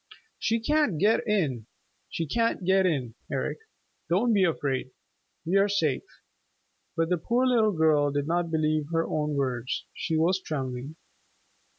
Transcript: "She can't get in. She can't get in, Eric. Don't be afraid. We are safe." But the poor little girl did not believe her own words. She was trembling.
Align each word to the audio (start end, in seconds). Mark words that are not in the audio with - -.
"She 0.39 0.59
can't 0.59 0.97
get 0.97 1.21
in. 1.27 1.67
She 2.09 2.25
can't 2.25 2.65
get 2.65 2.87
in, 2.87 3.13
Eric. 3.31 3.59
Don't 4.09 4.33
be 4.33 4.43
afraid. 4.43 4.89
We 5.45 5.57
are 5.57 5.69
safe." 5.69 6.07
But 6.97 7.09
the 7.09 7.19
poor 7.19 7.45
little 7.45 7.71
girl 7.77 8.09
did 8.11 8.25
not 8.25 8.49
believe 8.49 8.87
her 8.91 9.05
own 9.07 9.35
words. 9.35 9.85
She 9.93 10.17
was 10.17 10.41
trembling. 10.41 10.95